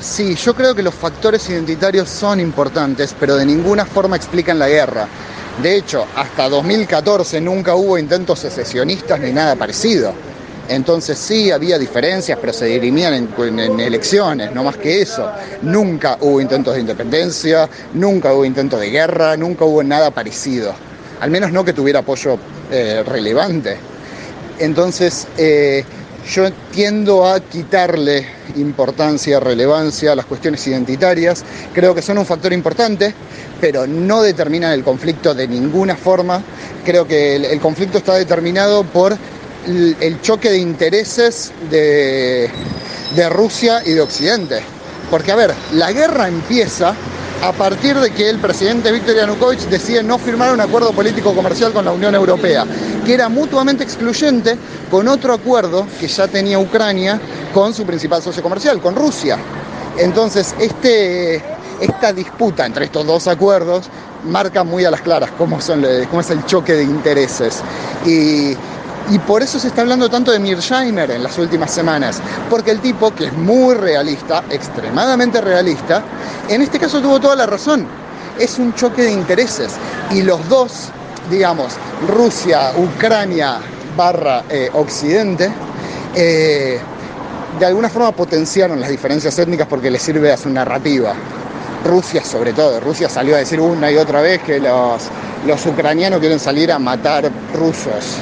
Sí, 0.00 0.34
yo 0.34 0.54
creo 0.54 0.74
que 0.74 0.82
los 0.82 0.94
factores 0.94 1.48
identitarios 1.50 2.08
son 2.08 2.40
importantes, 2.40 3.14
pero 3.18 3.36
de 3.36 3.46
ninguna 3.46 3.84
forma 3.84 4.16
explican 4.16 4.58
la 4.58 4.68
guerra. 4.68 5.08
De 5.62 5.76
hecho, 5.76 6.04
hasta 6.16 6.48
2014 6.48 7.40
nunca 7.40 7.74
hubo 7.74 7.96
intentos 7.96 8.40
secesionistas 8.40 9.20
ni 9.20 9.32
nada 9.32 9.54
parecido. 9.54 10.12
Entonces 10.68 11.18
sí 11.18 11.50
había 11.50 11.78
diferencias, 11.78 12.38
pero 12.40 12.52
se 12.52 12.66
dirimían 12.66 13.28
en, 13.38 13.80
elecciones, 13.80 14.52
no 14.52 14.64
más 14.64 14.76
que 14.76 15.02
eso. 15.02 15.30
Nunca 15.62 16.16
hubo 16.20 16.40
intentos 16.40 16.74
de 16.74 16.80
independencia, 16.80 17.68
nunca 17.92 18.32
hubo 18.32 18.44
intentos 18.44 18.80
de 18.80 18.90
guerra, 18.90 19.36
nunca 19.36 19.64
hubo 19.64 19.82
nada 19.82 20.10
parecido. 20.10 20.74
al 21.20 21.30
menos 21.30 21.52
no 21.52 21.64
que 21.64 21.72
tuviera 21.72 22.00
apoyo 22.00 22.38
eh, 22.70 23.02
relevante. 23.06 23.76
Entonces, 24.58 25.26
eh, 25.38 25.84
yo 26.26 26.50
tiendo 26.72 27.26
a 27.26 27.40
quitarle 27.40 28.26
importancia, 28.56 29.40
relevancia 29.40 30.12
a 30.12 30.14
las 30.14 30.26
cuestiones 30.26 30.66
identitarias. 30.66 31.44
Creo 31.72 31.94
que 31.94 32.02
son 32.02 32.18
un 32.18 32.26
factor 32.26 32.52
importante, 32.52 33.14
pero 33.60 33.86
no 33.86 34.22
determinan 34.22 34.72
el 34.72 34.82
conflicto 34.82 35.34
de 35.34 35.46
ninguna 35.46 35.96
forma. 35.96 36.42
Creo 36.84 37.06
que 37.06 37.36
el, 37.36 37.60
conflicto 37.60 37.98
está 37.98 38.14
determinado 38.14 38.84
por 38.84 39.16
el, 39.66 40.20
choque 40.22 40.50
de 40.50 40.58
intereses 40.58 41.52
de, 41.70 42.50
Rusia 43.30 43.82
y 43.84 43.92
de 43.92 44.00
Occidente. 44.00 44.60
Porque, 45.10 45.32
a 45.32 45.36
ver, 45.36 45.52
la 45.72 45.92
guerra 45.92 46.28
empieza 46.28 46.94
a 47.44 47.52
partir 47.52 47.98
de 48.00 48.10
que 48.10 48.30
el 48.30 48.38
presidente 48.38 48.90
Viktor 48.90 49.14
Yanukovych 49.16 49.68
decide 49.68 50.02
no 50.02 50.18
firmar 50.18 50.54
un 50.54 50.62
acuerdo 50.62 50.92
político 50.92 51.34
comercial 51.34 51.74
con 51.74 51.84
la 51.84 51.92
Unión 51.92 52.14
Europea, 52.14 52.64
que 53.04 53.12
era 53.12 53.28
mutuamente 53.28 53.84
excluyente 53.84 54.56
con 54.90 55.06
otro 55.08 55.34
acuerdo 55.34 55.86
que 56.00 56.08
ya 56.08 56.26
tenía 56.26 56.58
Ucrania 56.58 57.20
con 57.52 57.74
su 57.74 57.84
principal 57.84 58.22
socio 58.22 58.42
comercial, 58.42 58.80
con 58.80 58.96
Rusia. 58.96 59.36
Entonces, 59.98 60.54
este, 60.58 61.42
esta 61.80 62.14
disputa 62.14 62.64
entre 62.64 62.86
estos 62.86 63.06
dos 63.06 63.28
acuerdos 63.28 63.90
marca 64.24 64.64
muy 64.64 64.86
a 64.86 64.90
las 64.90 65.02
claras 65.02 65.30
cómo, 65.36 65.58
es 65.58 66.30
el 66.30 66.46
choque 66.46 66.72
de 66.72 66.84
intereses. 66.84 67.62
Y 69.10 69.18
por 69.18 69.42
eso 69.42 69.58
se 69.58 69.68
está 69.68 69.82
hablando 69.82 70.08
tanto 70.08 70.30
de 70.30 70.38
Mearsheimer 70.38 71.10
en 71.10 71.22
las 71.22 71.36
últimas 71.38 71.70
semanas, 71.70 72.20
porque 72.48 72.70
el 72.70 72.80
tipo, 72.80 73.14
que 73.14 73.26
es 73.26 73.32
muy 73.34 73.74
realista, 73.74 74.44
extremadamente 74.50 75.40
realista, 75.40 76.02
en 76.48 76.62
este 76.62 76.78
caso 76.78 77.00
tuvo 77.00 77.20
toda 77.20 77.36
la 77.36 77.46
razón. 77.46 77.86
Es 78.38 78.58
un 78.58 78.74
choque 78.74 79.02
de 79.02 79.12
intereses. 79.12 79.72
Y 80.10 80.22
los 80.22 80.48
dos, 80.48 80.88
digamos, 81.30 81.74
Rusia, 82.08 82.72
Ucrania 82.76 83.58
barra 83.96 84.44
eh, 84.48 84.70
Occidente, 84.72 85.52
eh, 86.14 86.80
de 87.58 87.66
alguna 87.66 87.88
forma 87.88 88.10
potenciaron 88.12 88.80
las 88.80 88.88
diferencias 88.88 89.38
étnicas 89.38 89.68
porque 89.68 89.90
les 89.90 90.02
sirve 90.02 90.32
a 90.32 90.36
su 90.36 90.48
narrativa. 90.48 91.14
Rusia 91.84 92.24
sobre 92.24 92.54
todo, 92.54 92.80
Rusia 92.80 93.10
salió 93.10 93.36
a 93.36 93.38
decir 93.38 93.60
una 93.60 93.90
y 93.90 93.96
otra 93.96 94.22
vez 94.22 94.42
que 94.42 94.58
los, 94.58 95.02
los 95.46 95.66
ucranianos 95.66 96.18
quieren 96.18 96.40
salir 96.40 96.72
a 96.72 96.78
matar 96.78 97.30
rusos 97.54 98.16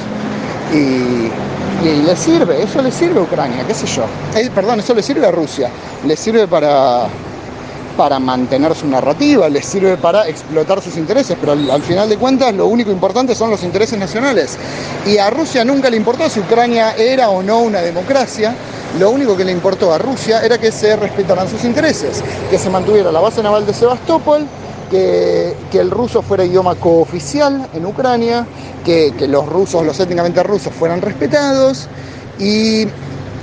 y, 0.71 1.31
le 1.83 2.15
sirve, 2.15 2.63
eso 2.63 2.81
le 2.81 2.91
sirve 2.91 3.19
a 3.19 3.23
Ucrania, 3.23 3.65
qué 3.67 3.73
sé 3.73 3.85
yo. 3.87 4.03
Eh, 4.35 4.49
perdón, 4.53 4.79
eso 4.79 4.93
le 4.93 5.03
sirve 5.03 5.27
a 5.27 5.31
Rusia, 5.31 5.69
le 6.05 6.15
sirve 6.15 6.47
para, 6.47 7.07
para 7.97 8.19
mantener 8.19 8.73
su 8.73 8.87
narrativa, 8.87 9.49
le 9.49 9.61
sirve 9.61 9.97
para 9.97 10.27
explotar 10.27 10.81
sus 10.81 10.95
intereses, 10.97 11.37
pero 11.39 11.51
al, 11.51 11.81
final 11.81 12.09
de 12.09 12.17
cuentas 12.17 12.53
lo 12.53 12.67
único 12.67 12.91
importante 12.91 13.35
son 13.35 13.49
los 13.49 13.63
intereses 13.63 13.99
nacionales. 13.99 14.57
Y 15.05 15.17
a 15.17 15.29
Rusia 15.29 15.65
nunca 15.65 15.89
le 15.89 15.97
importó 15.97 16.29
si 16.29 16.39
Ucrania 16.39 16.95
era 16.95 17.29
o 17.29 17.43
no 17.43 17.59
una 17.59 17.81
democracia, 17.81 18.55
lo 18.99 19.09
único 19.09 19.35
que 19.35 19.43
le 19.43 19.51
importó 19.51 19.93
a 19.93 19.97
Rusia 19.97 20.41
era 20.43 20.57
que 20.57 20.71
se 20.71 20.95
respetaran 20.95 21.49
sus 21.49 21.63
intereses, 21.63 22.23
que 22.49 22.57
se 22.57 22.69
mantuviera 22.69 23.11
la 23.11 23.19
base 23.19 23.43
naval 23.43 23.65
de 23.65 23.73
Sebastopol, 23.73 24.47
que, 24.93 25.55
que 25.71 25.79
el 25.79 25.89
ruso 25.89 26.21
fuera 26.21 26.45
idioma 26.45 26.75
cooficial 26.75 27.67
en 27.73 27.83
Ucrania, 27.83 28.45
que, 28.85 29.11
los 29.27 29.47
rusos, 29.47 29.83
los 29.83 29.99
étnicamente 29.99 30.43
rusos, 30.43 30.71
fueran 30.71 31.01
respetados 31.01 31.87
y 32.37 32.85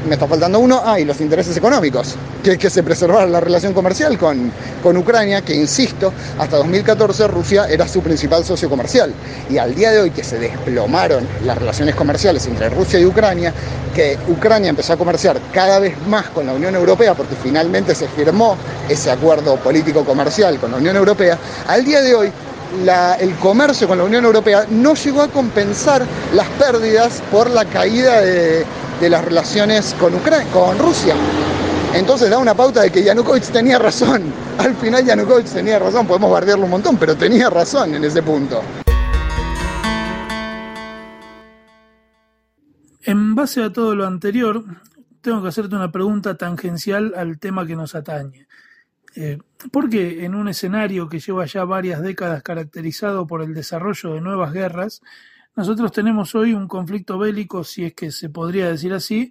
me 0.07 0.14
está 0.14 0.26
faltando 0.26 0.59
uno, 0.59 0.80
ah, 0.85 0.99
y 0.99 1.04
los 1.04 1.21
intereses 1.21 1.57
económicos, 1.57 2.14
que, 2.42 2.57
que 2.59 2.71
se 2.71 2.83
preservara 2.83 3.26
la 3.26 3.40
relación 3.40 3.73
comercial 3.75 4.19
con, 4.19 4.50
con, 4.83 4.97
Ucrania, 4.97 5.42
que 5.42 5.54
insisto, 5.54 6.12
hasta 6.38 6.57
2014 6.57 7.28
Rusia 7.28 7.66
era 7.69 7.87
su 7.87 8.00
principal 8.02 8.45
socio 8.45 8.69
comercial. 8.71 9.12
Y 9.49 9.59
al 9.59 9.75
día 9.75 9.90
de 9.90 10.00
hoy 10.00 10.11
que 10.11 10.25
se 10.25 10.38
desplomaron 10.38 11.26
las 11.45 11.59
relaciones 11.59 11.95
comerciales 11.95 12.47
entre 12.47 12.69
Rusia 12.71 12.99
y 12.99 13.04
Ucrania, 13.07 13.52
que 13.95 14.19
Ucrania 14.28 14.71
empezó 14.71 14.92
a 14.95 14.97
comerciar 14.97 15.38
cada 15.52 15.78
vez 15.78 15.95
más 16.07 16.26
con 16.30 16.47
la 16.47 16.52
Unión 16.52 16.75
Europea, 16.75 17.14
porque 17.14 17.35
finalmente 17.42 17.95
se 17.95 18.09
firmó 18.09 18.57
ese 18.88 19.11
acuerdo 19.11 19.57
político 19.57 20.04
comercial 20.04 20.59
con 20.59 20.71
la 20.71 20.78
Unión 20.78 20.97
Europea, 20.97 21.38
al 21.66 21.85
día 21.85 22.00
de 22.02 22.14
hoy 22.14 22.33
el 23.19 23.35
comercio 23.37 23.88
con 23.88 23.99
la 23.99 24.04
Unión 24.04 24.25
Europea 24.25 24.64
no 24.71 24.95
llegó 24.95 25.23
a 25.23 25.28
compensar 25.28 26.07
las 26.35 26.47
pérdidas 26.50 27.21
por 27.30 27.50
la 27.50 27.64
caída 27.64 28.21
de, 28.21 28.64
las 29.09 29.25
relaciones 29.25 29.95
con, 29.99 30.12
con 30.52 30.78
Rusia. 30.78 31.14
Entonces 31.95 32.28
da 32.30 32.38
una 32.38 32.54
pauta 32.54 32.83
de 32.83 32.90
que 32.90 33.02
Yanukovych 33.02 33.50
tenía 33.50 33.78
razón. 33.78 34.33
Al 34.59 34.75
final 34.76 35.04
Yanukovych 35.04 35.50
tenía 35.52 35.78
razón, 35.78 36.07
podemos 36.07 36.30
bardearlo 36.30 36.64
un 36.64 36.71
montón, 36.71 36.97
pero 36.99 37.16
tenía 37.16 37.49
razón 37.49 37.95
en 37.95 38.04
ese 38.04 38.23
punto. 38.23 38.62
En 43.02 43.35
base 43.35 43.62
a 43.64 43.73
todo 43.73 43.95
lo 43.95 44.07
anterior, 44.07 44.62
tengo 45.21 45.42
que 45.42 45.49
hacerte 45.49 45.75
una 45.75 45.90
pregunta 45.90 46.37
tangencial 46.37 47.14
al 47.16 47.38
tema 47.38 47.66
que 47.66 47.76
nos 47.76 47.95
atañe. 47.95 48.47
Eh, 49.16 49.38
porque 49.73 50.25
en 50.25 50.35
un 50.35 50.49
escenario 50.49 51.09
que 51.09 51.19
lleva 51.19 51.45
ya 51.47 51.64
varias 51.64 52.02
décadas 52.02 52.42
caracterizado 52.42 53.26
por 53.26 53.42
el 53.42 53.54
desarrollo 53.54 54.14
de 54.14 54.21
nuevas 54.21 54.52
guerras, 54.52 55.00
nosotros 55.57 55.92
tenemos 55.92 56.35
hoy 56.35 56.52
un 56.52 56.69
conflicto 56.69 57.19
bélico, 57.19 57.64
si 57.64 57.85
es 57.85 57.95
que 57.95 58.11
se 58.11 58.28
podría 58.28 58.69
decir 58.69 58.92
así, 58.92 59.30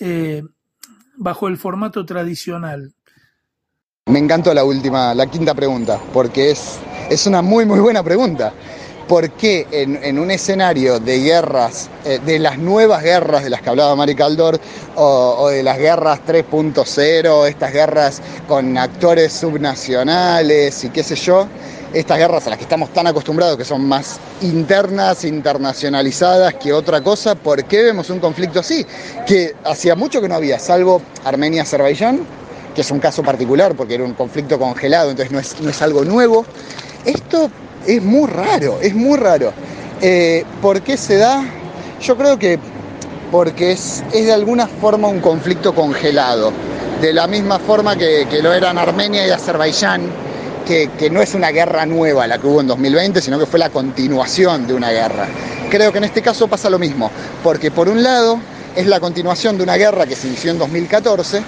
eh, 0.00 0.42
bajo 1.16 1.48
el 1.48 1.56
formato 1.56 2.04
tradicional. 2.04 2.92
Me 4.06 4.18
encantó 4.18 4.54
la 4.54 4.64
última, 4.64 5.14
la 5.14 5.26
quinta 5.26 5.54
pregunta, 5.54 6.00
porque 6.12 6.50
es, 6.50 6.78
es 7.10 7.26
una 7.26 7.42
muy, 7.42 7.66
muy 7.66 7.80
buena 7.80 8.02
pregunta 8.02 8.54
por 9.08 9.30
qué 9.30 9.66
en, 9.70 10.18
un 10.18 10.30
escenario 10.30 11.00
de 11.00 11.18
guerras, 11.20 11.88
eh, 12.04 12.20
de 12.24 12.38
las 12.38 12.58
nuevas 12.58 13.02
guerras 13.02 13.42
de 13.42 13.50
las 13.50 13.62
que 13.62 13.70
hablaba 13.70 13.96
Mari 13.96 14.14
Caldor, 14.14 14.60
o, 14.94 15.48
de 15.48 15.62
las 15.62 15.78
guerras 15.78 16.20
3.0, 16.26 17.48
estas 17.48 17.72
guerras 17.72 18.22
con 18.46 18.76
actores 18.76 19.32
subnacionales 19.32 20.84
y 20.84 20.90
qué 20.90 21.02
sé 21.02 21.16
yo, 21.16 21.48
estas 21.92 22.18
guerras 22.18 22.46
a 22.46 22.50
las 22.50 22.58
que 22.58 22.64
estamos 22.64 22.92
tan 22.92 23.06
acostumbrados, 23.06 23.56
que 23.56 23.64
son 23.64 23.86
más 23.86 24.18
internas, 24.42 25.24
internacionalizadas 25.24 26.54
que 26.54 26.72
otra 26.72 27.00
cosa, 27.00 27.34
¿por 27.34 27.64
qué 27.64 27.82
vemos 27.82 28.10
un 28.10 28.20
conflicto 28.20 28.60
así? 28.60 28.86
Que 29.26 29.54
hacía 29.64 29.94
mucho 29.94 30.20
que 30.20 30.28
no 30.28 30.34
había, 30.34 30.58
salvo 30.58 31.02
Armenia-Azerbaiyán, 31.24 32.20
que 32.74 32.82
es 32.82 32.90
un 32.90 33.00
caso 33.00 33.22
particular 33.22 33.74
porque 33.74 33.94
era 33.94 34.04
un 34.04 34.14
conflicto 34.14 34.58
congelado, 34.58 35.10
entonces 35.10 35.32
no 35.32 35.38
es, 35.38 35.60
no 35.60 35.70
es 35.70 35.82
algo 35.82 36.04
nuevo. 36.04 36.44
Esto 37.04 37.50
es 37.86 38.02
muy 38.02 38.28
raro, 38.28 38.78
es 38.80 38.94
muy 38.94 39.18
raro. 39.18 39.52
Eh, 40.00 40.44
¿Por 40.62 40.82
qué 40.82 40.96
se 40.96 41.16
da? 41.16 41.42
Yo 42.00 42.16
creo 42.16 42.38
que 42.38 42.58
porque 43.30 43.72
es, 43.72 44.04
de 44.12 44.32
alguna 44.32 44.66
forma 44.66 45.08
un 45.08 45.20
conflicto 45.20 45.74
congelado, 45.74 46.52
de 47.00 47.12
la 47.12 47.26
misma 47.26 47.58
forma 47.58 47.96
que, 47.96 48.26
lo 48.42 48.52
eran 48.52 48.78
Armenia 48.78 49.26
y 49.26 49.30
Azerbaiyán, 49.30 50.02
que, 50.68 51.08
no 51.10 51.22
es 51.22 51.34
una 51.34 51.50
guerra 51.50 51.86
nueva 51.86 52.26
la 52.26 52.38
que 52.38 52.46
hubo 52.46 52.60
en 52.60 52.66
2020, 52.66 53.22
sino 53.22 53.38
que 53.38 53.46
fue 53.46 53.58
la 53.58 53.70
continuación 53.70 54.66
de 54.66 54.74
una 54.74 54.90
guerra. 54.90 55.26
Creo 55.70 55.90
que 55.92 55.98
en 55.98 56.04
este 56.04 56.20
caso 56.20 56.46
pasa 56.46 56.68
lo 56.68 56.78
mismo, 56.78 57.10
porque 57.42 57.70
por 57.70 57.88
un 57.88 58.02
lado 58.02 58.38
es 58.76 58.86
la 58.86 59.00
continuación 59.00 59.56
de 59.56 59.62
una 59.62 59.76
guerra 59.76 60.06
que 60.06 60.14
se 60.14 60.26
inició 60.26 60.50
en 60.50 60.58
2014, 60.58 61.42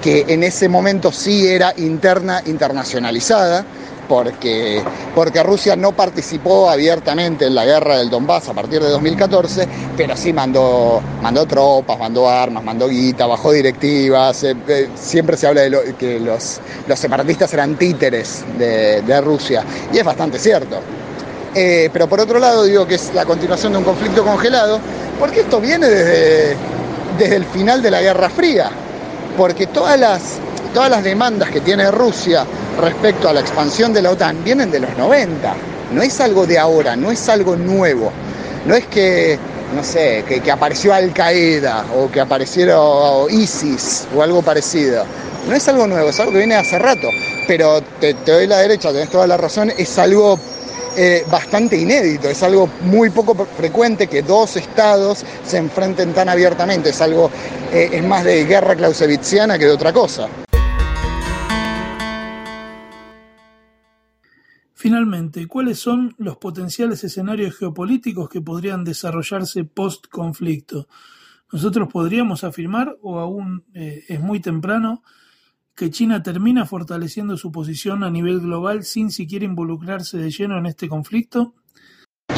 que 0.00 0.26
en 0.28 0.44
ese 0.44 0.68
momento 0.68 1.10
sí 1.10 1.48
era 1.48 1.74
interna, 1.76 2.40
internacionalizada, 2.46 3.64
porque, 4.08 4.82
porque 5.14 5.42
Rusia 5.42 5.76
no 5.76 5.92
participó 5.92 6.70
abiertamente 6.70 7.46
en 7.46 7.54
la 7.54 7.64
guerra 7.64 7.98
del 7.98 8.10
Donbass 8.10 8.48
a 8.48 8.52
partir 8.52 8.82
de 8.82 8.88
2014, 8.90 9.68
pero 9.96 10.16
sí 10.16 10.32
mandó, 10.32 11.02
mandó 11.22 11.46
tropas, 11.46 11.98
mandó 11.98 12.28
armas, 12.28 12.62
mandó 12.62 12.88
guita, 12.88 13.26
bajó 13.26 13.52
directivas. 13.52 14.44
Eh, 14.44 14.56
eh, 14.68 14.88
siempre 14.94 15.36
se 15.36 15.46
habla 15.46 15.62
de 15.62 15.94
que 15.98 16.20
los, 16.20 16.60
los, 16.86 16.98
separatistas 16.98 17.52
eran 17.54 17.76
títeres 17.76 18.44
de, 18.58 19.20
Rusia, 19.20 19.64
y 19.92 19.98
es 19.98 20.04
bastante 20.04 20.38
cierto. 20.38 20.80
Eh, 21.54 21.88
pero 21.92 22.08
por 22.08 22.20
otro 22.20 22.38
lado 22.38 22.64
digo 22.64 22.86
que 22.86 22.96
es 22.96 23.14
la 23.14 23.24
continuación 23.24 23.72
de 23.72 23.78
un 23.78 23.84
conflicto 23.84 24.24
congelado, 24.24 24.80
porque 25.18 25.40
esto 25.40 25.60
viene 25.60 25.88
desde, 25.88 26.56
desde 27.16 27.36
el 27.36 27.44
final 27.44 27.80
de 27.80 27.90
la 27.90 28.02
Guerra 28.02 28.28
Fría, 28.28 28.70
porque 29.36 29.68
todas 29.68 29.98
las, 29.98 30.38
todas 30.74 30.90
las 30.90 31.04
demandas 31.04 31.50
que 31.50 31.60
tiene 31.60 31.90
Rusia 31.90 32.44
respecto 32.80 33.28
a 33.28 33.32
la 33.32 33.40
expansión 33.40 33.92
de 33.92 34.02
la 34.02 34.10
OTAN 34.10 34.42
vienen 34.44 34.70
de 34.70 34.80
los 34.80 34.96
90. 34.96 35.54
No 35.92 36.02
es 36.02 36.20
algo 36.20 36.46
de 36.46 36.58
ahora, 36.58 36.96
no 36.96 37.10
es 37.10 37.28
algo 37.28 37.56
nuevo. 37.56 38.12
No 38.66 38.74
es 38.74 38.86
que, 38.86 39.38
no 39.74 39.84
sé, 39.84 40.24
que, 40.26 40.50
apareció 40.50 40.94
Al 40.94 41.12
Qaeda 41.12 41.84
o 41.96 42.10
que 42.10 42.20
apareció 42.20 43.28
ISIS 43.28 44.06
o 44.16 44.22
algo 44.22 44.42
parecido. 44.42 45.04
No 45.48 45.54
es 45.54 45.68
algo 45.68 45.86
nuevo, 45.86 46.08
es 46.08 46.18
algo 46.18 46.32
que 46.32 46.38
viene 46.38 46.54
hace 46.54 46.78
rato. 46.78 47.08
Pero 47.46 47.82
te, 48.00 48.14
doy 48.26 48.46
la 48.46 48.58
derecha, 48.58 48.92
tenés 48.92 49.10
toda 49.10 49.26
la 49.26 49.36
razón, 49.36 49.70
es 49.76 49.98
algo 49.98 50.38
eh, 50.96 51.24
bastante 51.30 51.76
inédito, 51.76 52.28
es 52.28 52.42
algo 52.42 52.68
muy 52.82 53.10
poco 53.10 53.46
frecuente 53.56 54.06
que 54.06 54.22
dos 54.22 54.56
estados 54.56 55.24
se 55.46 55.58
enfrenten 55.58 56.14
tan 56.14 56.30
abiertamente, 56.30 56.90
es 56.90 57.00
algo, 57.02 57.30
eh, 57.72 57.90
es 57.92 58.02
más 58.02 58.24
de 58.24 58.46
guerra 58.46 58.74
clausewitziana 58.74 59.58
que 59.58 59.66
de 59.66 59.72
otra 59.72 59.92
cosa. 59.92 60.28
Finalmente, 64.84 65.46
¿cuáles 65.46 65.78
son 65.78 66.14
los 66.18 66.36
potenciales 66.36 67.02
escenarios 67.04 67.56
geopolíticos 67.56 68.28
que 68.28 68.42
podrían 68.42 68.84
desarrollarse 68.84 69.64
post-conflicto? 69.64 70.88
Nosotros 71.50 71.88
podríamos 71.90 72.44
afirmar, 72.44 72.94
o 73.00 73.18
aún 73.18 73.64
eh, 73.72 74.04
es 74.06 74.20
muy 74.20 74.40
temprano, 74.40 75.02
que 75.74 75.90
China 75.90 76.22
termina 76.22 76.66
fortaleciendo 76.66 77.38
su 77.38 77.50
posición 77.50 78.04
a 78.04 78.10
nivel 78.10 78.40
global 78.40 78.84
sin 78.84 79.10
siquiera 79.10 79.46
involucrarse 79.46 80.18
de 80.18 80.30
lleno 80.30 80.58
en 80.58 80.66
este 80.66 80.86
conflicto. 80.86 81.54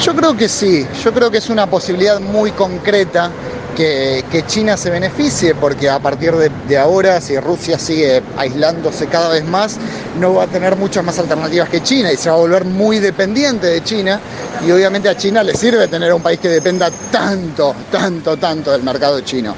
Yo 0.00 0.14
creo 0.14 0.36
que 0.36 0.48
sí, 0.48 0.84
yo 1.02 1.12
creo 1.12 1.32
que 1.32 1.38
es 1.38 1.50
una 1.50 1.68
posibilidad 1.68 2.20
muy 2.20 2.52
concreta 2.52 3.32
que, 3.76 4.44
China 4.46 4.76
se 4.76 4.90
beneficie, 4.90 5.54
porque 5.54 5.88
a 5.88 5.98
partir 5.98 6.32
de, 6.34 6.78
ahora, 6.78 7.20
si 7.20 7.38
Rusia 7.38 7.78
sigue 7.78 8.22
aislándose 8.36 9.06
cada 9.06 9.28
vez 9.28 9.44
más, 9.44 9.76
no 10.18 10.34
va 10.34 10.44
a 10.44 10.46
tener 10.46 10.76
muchas 10.76 11.04
más 11.04 11.18
alternativas 11.18 11.68
que 11.68 11.82
China 11.82 12.10
y 12.10 12.16
se 12.16 12.30
va 12.30 12.36
a 12.36 12.38
volver 12.38 12.64
muy 12.64 12.98
dependiente 12.98 13.66
de 13.66 13.84
China. 13.84 14.20
Y 14.66 14.70
obviamente 14.70 15.08
a 15.08 15.16
China 15.16 15.42
le 15.42 15.54
sirve 15.54 15.86
tener 15.88 16.12
un 16.12 16.22
país 16.22 16.40
que 16.40 16.48
dependa 16.48 16.90
tanto, 17.12 17.74
tanto, 17.90 18.36
tanto 18.36 18.72
del 18.72 18.82
mercado 18.82 19.20
chino. 19.20 19.54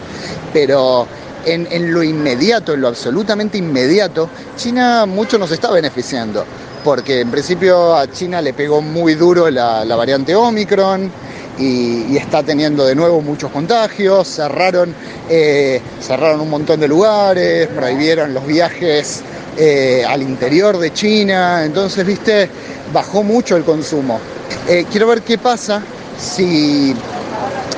Pero 0.53 1.07
en, 1.47 1.93
lo 1.93 2.03
inmediato, 2.03 2.75
en 2.75 2.81
lo 2.81 2.89
absolutamente 2.89 3.57
inmediato, 3.57 4.29
China 4.57 5.07
mucho 5.07 5.39
nos 5.39 5.51
está 5.53 5.71
beneficiando 5.71 6.45
porque 6.85 7.21
en 7.21 7.31
principio 7.31 7.97
a 7.97 8.11
China 8.11 8.41
le 8.41 8.55
pegó 8.55 8.81
muy 8.81 9.15
duro 9.15 9.51
la, 9.51 9.85
la 9.85 9.97
variante 9.97 10.35
Omicron, 10.35 11.11
y, 11.59 12.17
está 12.17 12.43
teniendo 12.43 12.85
de 12.85 12.95
nuevo 12.95 13.21
muchos 13.21 13.51
contagios, 13.51 14.29
cerraron, 14.29 14.95
eh, 15.29 15.81
cerraron 16.01 16.41
un 16.41 16.51
montón 16.51 16.81
de 16.81 16.89
lugares, 16.89 17.69
prohibieron 17.69 18.35
los 18.35 18.47
viajes 18.47 19.23
eh, 19.57 20.05
al 20.07 20.23
interior 20.23 20.79
de 20.79 20.93
China, 20.93 21.65
entonces, 21.65 22.07
viste, 22.07 22.49
bajó 22.93 23.23
mucho 23.23 23.57
el 23.57 23.65
consumo. 23.65 24.21
Eh, 24.69 24.87
quiero 24.91 25.09
ver 25.09 25.23
qué 25.23 25.39
pasa 25.39 25.83
si, 26.19 26.95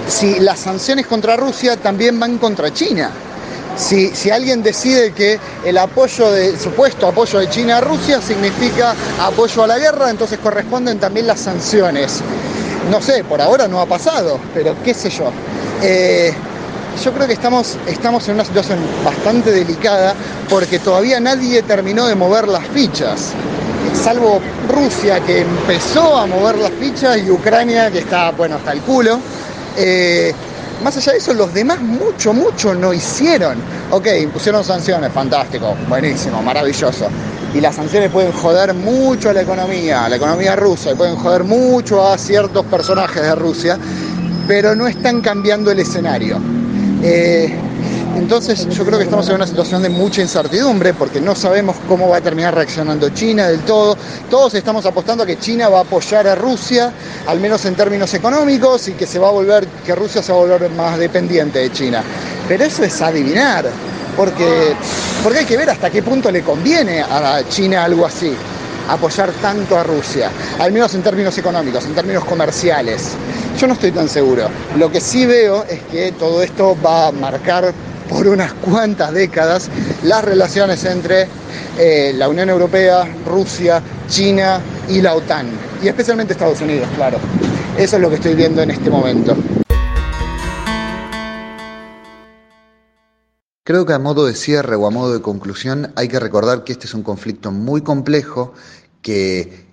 si 0.09 0.41
las 0.41 0.61
sanciones 0.61 1.07
contra 1.07 1.37
Rusia 1.37 1.77
también 1.77 2.19
van 2.21 2.39
contra 2.39 2.73
China. 2.73 3.11
Si, 3.77 4.09
si, 4.09 4.31
alguien 4.31 4.63
decide 4.63 5.13
que 5.13 5.39
el 5.65 5.79
apoyo 5.79 6.31
de, 6.31 6.59
supuesto 6.59 7.07
apoyo 7.07 7.39
de 7.39 7.49
China 7.49 7.79
a 7.79 7.81
Rusia 7.81 8.21
significa 8.21 8.95
apoyo 9.19 9.63
a 9.63 9.67
la 9.67 9.79
guerra, 9.79 10.11
entonces 10.11 10.39
corresponden 10.39 10.99
también 10.99 11.27
las 11.27 11.41
sanciones. 11.41 12.21
No 12.89 13.03
sé, 13.03 13.25
por 13.25 13.41
ahora 13.41 13.69
no 13.69 13.81
ha 13.81 13.87
pasado, 13.87 14.41
pero 14.55 14.75
qué 14.83 14.95
sé 14.95 15.11
yo. 15.11 15.31
Eh, 15.83 16.33
yo 17.05 17.13
creo 17.13 17.27
que 17.27 17.35
estamos, 17.35 17.77
estamos 17.87 18.27
en 18.29 18.35
una 18.35 18.45
situación 18.45 18.79
bastante 19.05 19.51
delicada 19.51 20.15
porque 20.49 20.79
todavía 20.79 21.21
nadie 21.21 21.63
terminó 21.63 22.07
de 22.07 22.15
mover 22.15 22.49
las 22.49 22.67
fichas, 22.69 23.33
salvo 23.95 24.41
Rusia 24.69 25.21
que 25.21 25.41
empezó 25.41 26.17
a 26.17 26.27
mover 26.27 26.57
las 26.57 26.73
fichas 26.73 27.19
y 27.19 27.31
Ucrania 27.31 27.91
que 27.91 27.99
está, 28.01 28.31
bueno, 28.33 28.57
hasta 28.57 28.73
el 28.73 28.81
culo. 28.81 29.19
Eh, 29.77 30.35
más 30.83 30.97
allá 30.97 31.13
de 31.13 31.19
eso, 31.19 31.35
los 31.35 31.53
demás 31.53 31.81
mucho, 31.81 32.33
mucho 32.33 32.75
no 32.75 32.93
hicieron. 32.93 33.59
Ok, 33.91 34.07
impusieron 34.21 34.65
sanciones, 34.65 35.13
fantástico, 35.13 35.77
buenísimo, 35.89 36.43
maravilloso 36.43 37.09
y 37.55 37.61
las 37.61 37.75
sanciones 37.75 38.11
pueden 38.11 38.33
joder 38.33 38.75
mucho 38.75 39.31
a 39.31 39.33
la 39.33 39.43
economía, 39.43 40.05
a 40.05 40.09
la 40.09 40.17
economía 40.17 40.57
rusa, 40.57 40.93
y 40.93 40.95
pueden 40.95 41.17
joder 41.17 41.45
mucho 41.45 42.07
a 42.07 42.17
ciertos 42.17 42.65
personajes 42.67 43.23
de 43.23 43.35
Rusia, 43.35 43.79
pero 44.47 44.75
no 44.75 44.87
están 44.87 45.21
cambiando 45.21 45.71
el 45.71 45.81
escenario. 45.81 46.39
Eh, 47.03 47.53
entonces 48.17 48.69
yo 48.69 48.85
creo 48.85 48.99
que 48.99 49.05
estamos 49.05 49.29
en 49.29 49.37
una 49.37 49.47
situación 49.47 49.83
de 49.83 49.89
mucha 49.89 50.21
incertidumbre 50.21 50.93
porque 50.95 51.21
no 51.21 51.35
sabemos 51.35 51.77
cómo 51.89 52.09
va 52.09 52.19
a 52.19 52.21
terminar 52.21 52.55
reaccionando 52.55 53.09
China 53.11 53.49
del 53.49 53.61
todo. 53.61 53.97
Todos 54.29 54.55
estamos 54.55 54.85
apostando 54.85 55.25
a 55.25 55.27
que 55.27 55.39
China 55.39 55.69
va 55.69 55.79
a 55.79 55.83
apoyar 55.83 56.27
a 56.27 56.35
Rusia, 56.35 56.93
al 57.27 57.41
menos 57.41 57.65
en 57.65 57.75
términos 57.75 58.13
económicos, 58.15 58.89
y 58.89 58.93
que 58.93 59.07
se 59.07 59.19
va 59.19 59.29
a 59.29 59.33
volver, 59.33 59.67
que 59.87 59.95
Rusia 59.95 60.23
se 60.23 60.33
va 60.33 60.39
a 60.39 60.43
volver 60.43 60.71
más 60.71 60.99
dependiente 60.99 61.61
de 61.61 61.73
China. 61.73 62.03
Pero 62.49 62.65
eso 62.65 62.85
es 62.85 63.01
adivinar 63.01 63.67
porque, 64.17 64.75
porque 65.23 65.41
hay 65.41 65.45
que 65.47 65.57
ver 65.57 65.71
hasta 65.71 65.91
qué 65.91 66.03
punto 66.03 66.31
le 66.31 66.43
conviene 66.43 67.01
a 67.01 67.43
China 67.49 67.85
algo 67.85 68.07
así, 68.07 68.35
apoyar 68.89 69.31
tanto 69.41 69.79
a 69.79 69.85
Rusia, 69.85 70.31
al 70.59 70.73
menos 70.73 70.95
en 70.95 71.03
términos 71.03 71.37
económicos, 71.39 71.85
en 71.85 71.95
términos 71.95 72.25
comerciales. 72.25 73.13
Yo 73.59 73.67
no 73.67 73.75
estoy 73.75 73.93
tan 73.93 74.09
seguro. 74.09 74.49
Lo 74.77 74.91
que 74.91 75.01
sí 75.01 75.27
veo 75.27 75.65
es 75.65 75.81
que 75.91 76.13
todo 76.13 76.43
esto 76.43 76.77
va 76.85 77.09
a 77.09 77.13
marcar 77.13 77.73
por 78.09 78.27
unas 78.27 78.53
cuantas 78.55 79.13
décadas 79.13 79.69
las 80.03 80.25
relaciones 80.25 80.85
entre 80.85 81.29
eh, 81.79 82.13
la 82.17 82.29
Unión 82.29 82.51
Europea, 82.51 83.07
Rusia, 83.25 83.81
China 84.09 84.61
y 84.89 85.01
la 85.01 85.15
OTAN, 85.15 85.47
y 85.83 85.89
especialmente 85.89 86.33
Estados 86.33 86.61
Unidos, 86.61 86.89
claro. 86.97 87.19
Eso 87.79 87.97
es 87.97 88.03
lo 88.03 88.09
que 88.09 88.17
estoy 88.17 88.35
viendo 88.35 88.63
en 88.63 88.73
este 88.73 88.91
momento. 88.91 89.37
Creo 93.63 93.85
que 93.85 93.93
a 93.93 93.99
modo 93.99 94.25
de 94.27 94.35
cierre 94.35 94.75
o 94.75 94.87
a 94.87 94.91
modo 94.91 95.13
de 95.13 95.21
conclusión 95.21 95.93
hay 95.95 96.09
que 96.09 96.19
recordar 96.19 96.65
que 96.65 96.73
este 96.73 96.87
es 96.87 96.95
un 96.95 97.03
conflicto 97.03 97.53
muy 97.53 97.83
complejo 97.83 98.55
que, 99.03 99.69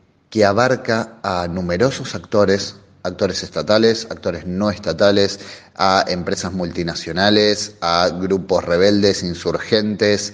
abarca 0.46 1.18
a 1.24 1.48
numerosos 1.48 2.14
actores, 2.14 2.76
actores 3.02 3.42
estatales, 3.42 4.06
actores 4.12 4.46
no 4.46 4.70
estatales, 4.70 5.40
a 5.76 6.06
empresas 6.08 6.54
multinacionales, 6.54 7.76
a 7.82 8.10
grupos 8.10 8.64
rebeldes, 8.66 9.24
insurgentes, 9.24 10.34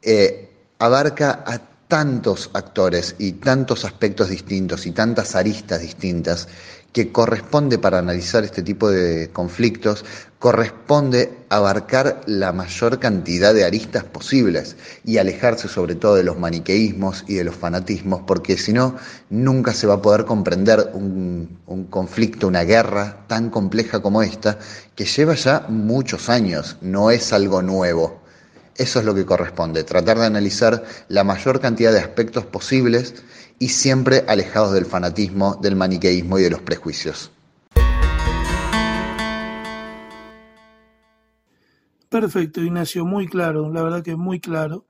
eh, 0.00 0.48
abarca 0.78 1.44
a 1.44 1.58
tantos 1.88 2.50
actores 2.54 3.16
y 3.18 3.32
tantos 3.32 3.84
aspectos 3.84 4.30
distintos 4.30 4.86
y 4.86 4.92
tantas 4.92 5.34
aristas 5.34 5.80
distintas 5.80 6.48
que 6.92 7.10
corresponde 7.10 7.78
para 7.78 7.98
analizar 7.98 8.44
este 8.44 8.62
tipo 8.62 8.90
de 8.90 9.30
conflictos, 9.32 10.04
corresponde 10.38 11.38
abarcar 11.48 12.20
la 12.26 12.52
mayor 12.52 12.98
cantidad 12.98 13.54
de 13.54 13.64
aristas 13.64 14.04
posibles 14.04 14.76
y 15.04 15.18
alejarse 15.18 15.68
sobre 15.68 15.94
todo 15.94 16.16
de 16.16 16.24
los 16.24 16.38
maniqueísmos 16.38 17.24
y 17.28 17.34
de 17.34 17.44
los 17.44 17.54
fanatismos, 17.54 18.22
porque 18.26 18.58
si 18.58 18.72
no, 18.72 18.96
nunca 19.30 19.72
se 19.72 19.86
va 19.86 19.94
a 19.94 20.02
poder 20.02 20.24
comprender 20.24 20.90
un, 20.92 21.58
un, 21.66 21.84
conflicto, 21.84 22.48
una 22.48 22.64
guerra 22.64 23.24
tan 23.26 23.50
compleja 23.50 24.02
como 24.02 24.22
esta, 24.22 24.58
que 24.94 25.04
lleva 25.04 25.34
ya 25.34 25.66
muchos 25.68 26.28
años, 26.28 26.76
no 26.82 27.10
es 27.10 27.32
algo 27.32 27.62
nuevo. 27.62 28.21
Eso 28.76 29.00
es 29.00 29.04
lo 29.04 29.14
que 29.14 29.26
corresponde, 29.26 29.84
tratar 29.84 30.18
de 30.18 30.26
analizar 30.26 30.82
la 31.08 31.24
mayor 31.24 31.60
cantidad 31.60 31.92
de 31.92 31.98
aspectos 31.98 32.46
posibles 32.46 33.22
y 33.58 33.68
siempre 33.68 34.24
alejados 34.26 34.72
del 34.72 34.86
fanatismo, 34.86 35.58
del 35.60 35.76
maniqueísmo 35.76 36.38
y 36.38 36.42
de 36.42 36.50
los 36.50 36.62
prejuicios. 36.62 37.30
Perfecto, 42.08 42.60
Ignacio, 42.60 43.04
muy 43.04 43.26
claro, 43.26 43.70
la 43.72 43.82
verdad 43.82 44.02
que 44.02 44.16
muy 44.16 44.40
claro. 44.40 44.86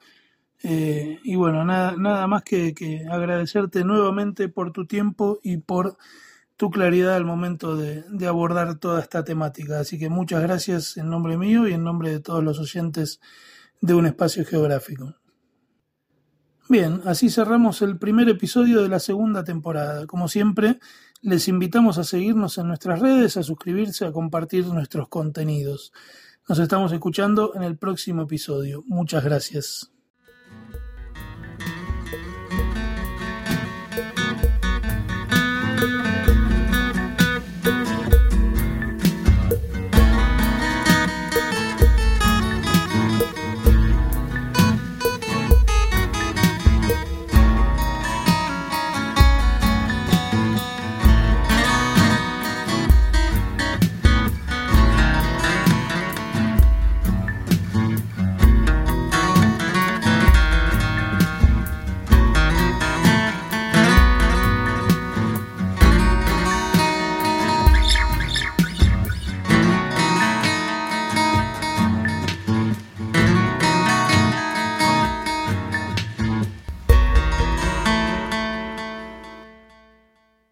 Eh, 0.62 1.18
y 1.24 1.34
bueno, 1.34 1.64
nada, 1.64 1.94
nada 1.96 2.26
más 2.28 2.44
que, 2.44 2.74
agradecerte 3.10 3.84
nuevamente 3.84 4.48
por 4.48 4.72
tu 4.72 4.86
tiempo 4.86 5.40
y 5.42 5.56
por 5.56 5.96
tu 6.56 6.70
claridad 6.70 7.16
al 7.16 7.24
momento 7.24 7.76
de, 7.76 8.04
de, 8.08 8.26
abordar 8.28 8.76
toda 8.78 9.00
esta 9.00 9.24
temática. 9.24 9.80
Así 9.80 9.98
que 9.98 10.08
muchas 10.08 10.42
gracias 10.42 10.96
en 10.96 11.10
nombre 11.10 11.36
mío 11.36 11.66
y 11.66 11.72
en 11.72 11.82
nombre 11.82 12.10
de 12.10 12.20
todos 12.20 12.44
los 12.44 12.60
oyentes 12.60 13.20
de 13.82 13.94
un 13.94 14.06
espacio 14.06 14.46
geográfico. 14.46 15.16
Bien, 16.68 17.02
así 17.04 17.28
cerramos 17.28 17.82
el 17.82 17.98
primer 17.98 18.28
episodio 18.30 18.80
de 18.80 18.88
la 18.88 19.00
segunda 19.00 19.44
temporada. 19.44 20.06
Como 20.06 20.28
siempre, 20.28 20.78
les 21.20 21.48
invitamos 21.48 21.98
a 21.98 22.04
seguirnos 22.04 22.56
en 22.56 22.68
nuestras 22.68 23.00
redes, 23.00 23.36
a 23.36 23.42
suscribirse, 23.42 24.06
a 24.06 24.12
compartir 24.12 24.66
nuestros 24.68 25.08
contenidos. 25.08 25.92
Nos 26.48 26.60
estamos 26.60 26.92
escuchando 26.92 27.52
en 27.54 27.64
el 27.64 27.76
próximo 27.76 28.22
episodio. 28.22 28.82
Muchas 28.86 29.22
gracias. 29.24 29.91